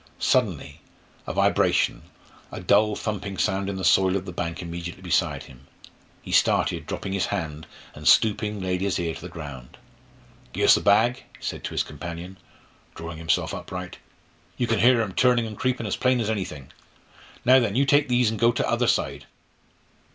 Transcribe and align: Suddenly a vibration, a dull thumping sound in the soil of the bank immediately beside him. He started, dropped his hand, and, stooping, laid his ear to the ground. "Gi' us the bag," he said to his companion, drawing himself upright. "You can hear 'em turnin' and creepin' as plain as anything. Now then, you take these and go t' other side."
Suddenly 0.17 0.81
a 1.27 1.33
vibration, 1.33 2.01
a 2.51 2.59
dull 2.59 2.95
thumping 2.95 3.37
sound 3.37 3.69
in 3.69 3.75
the 3.75 3.83
soil 3.85 4.15
of 4.15 4.25
the 4.25 4.31
bank 4.31 4.59
immediately 4.63 5.03
beside 5.03 5.43
him. 5.43 5.67
He 6.23 6.31
started, 6.31 6.87
dropped 6.87 7.05
his 7.05 7.27
hand, 7.27 7.67
and, 7.93 8.07
stooping, 8.07 8.59
laid 8.59 8.81
his 8.81 8.97
ear 8.97 9.13
to 9.13 9.21
the 9.21 9.29
ground. 9.29 9.77
"Gi' 10.55 10.63
us 10.63 10.73
the 10.73 10.81
bag," 10.81 11.17
he 11.37 11.45
said 11.45 11.63
to 11.65 11.75
his 11.75 11.83
companion, 11.83 12.39
drawing 12.95 13.19
himself 13.19 13.53
upright. 13.53 13.99
"You 14.57 14.65
can 14.65 14.79
hear 14.79 15.01
'em 15.03 15.13
turnin' 15.13 15.45
and 15.45 15.55
creepin' 15.55 15.85
as 15.85 15.95
plain 15.97 16.19
as 16.19 16.31
anything. 16.31 16.71
Now 17.45 17.59
then, 17.59 17.75
you 17.75 17.85
take 17.85 18.07
these 18.07 18.31
and 18.31 18.39
go 18.39 18.51
t' 18.51 18.63
other 18.63 18.87
side." 18.87 19.27